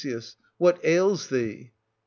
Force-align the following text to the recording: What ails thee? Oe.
What 0.57 0.83
ails 0.83 1.27
thee? 1.27 1.73
Oe. 1.75 1.77